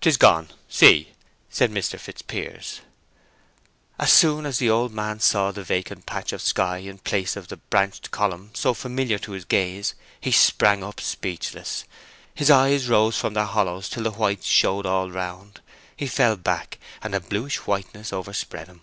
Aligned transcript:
"'Tis 0.00 0.16
gone, 0.16 0.48
see," 0.68 1.12
said 1.48 1.70
Mr. 1.70 1.96
Fitzpiers. 1.96 2.80
As 4.00 4.10
soon 4.10 4.44
as 4.44 4.58
the 4.58 4.68
old 4.68 4.92
man 4.92 5.20
saw 5.20 5.52
the 5.52 5.62
vacant 5.62 6.06
patch 6.06 6.32
of 6.32 6.42
sky 6.42 6.78
in 6.78 6.98
place 6.98 7.36
of 7.36 7.46
the 7.46 7.56
branched 7.56 8.10
column 8.10 8.50
so 8.52 8.74
familiar 8.74 9.16
to 9.20 9.30
his 9.30 9.44
gaze, 9.44 9.94
he 10.20 10.32
sprang 10.32 10.82
up, 10.82 11.00
speechless, 11.00 11.84
his 12.34 12.50
eyes 12.50 12.88
rose 12.88 13.16
from 13.16 13.34
their 13.34 13.44
hollows 13.44 13.88
till 13.88 14.02
the 14.02 14.10
whites 14.10 14.48
showed 14.48 14.86
all 14.86 15.08
round; 15.08 15.60
he 15.94 16.08
fell 16.08 16.34
back, 16.36 16.78
and 17.00 17.14
a 17.14 17.20
bluish 17.20 17.58
whiteness 17.68 18.12
overspread 18.12 18.66
him. 18.66 18.80